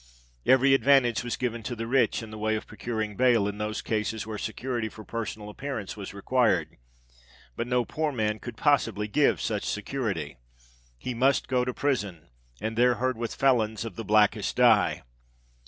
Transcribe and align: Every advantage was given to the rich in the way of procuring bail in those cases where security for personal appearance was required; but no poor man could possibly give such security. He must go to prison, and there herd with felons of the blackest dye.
Every 0.47 0.73
advantage 0.73 1.23
was 1.23 1.37
given 1.37 1.61
to 1.61 1.75
the 1.75 1.85
rich 1.85 2.23
in 2.23 2.31
the 2.31 2.37
way 2.39 2.55
of 2.55 2.65
procuring 2.65 3.15
bail 3.15 3.47
in 3.47 3.59
those 3.59 3.83
cases 3.83 4.25
where 4.25 4.39
security 4.39 4.89
for 4.89 5.03
personal 5.03 5.47
appearance 5.47 5.95
was 5.95 6.11
required; 6.11 6.77
but 7.55 7.67
no 7.67 7.85
poor 7.85 8.11
man 8.11 8.39
could 8.39 8.57
possibly 8.57 9.07
give 9.07 9.39
such 9.39 9.63
security. 9.63 10.37
He 10.97 11.13
must 11.13 11.47
go 11.47 11.63
to 11.65 11.71
prison, 11.75 12.29
and 12.59 12.75
there 12.75 12.95
herd 12.95 13.15
with 13.15 13.35
felons 13.35 13.85
of 13.85 13.95
the 13.95 14.03
blackest 14.03 14.55
dye. 14.55 15.03